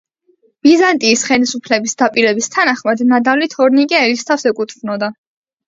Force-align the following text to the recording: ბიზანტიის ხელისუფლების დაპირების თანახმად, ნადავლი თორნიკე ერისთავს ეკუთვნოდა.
ბიზანტიის 0.67 1.25
ხელისუფლების 1.27 1.93
დაპირების 2.01 2.51
თანახმად, 2.57 3.05
ნადავლი 3.13 3.53
თორნიკე 3.55 4.03
ერისთავს 4.09 4.51
ეკუთვნოდა. 4.55 5.15